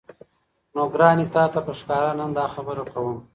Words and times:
نو 0.75 0.81
ګراني! 0.93 1.25
تاته 1.33 1.59
په 1.65 1.71
ښكاره 1.79 2.11
نن 2.19 2.29
داخبره 2.37 2.83
كوم 2.93 3.17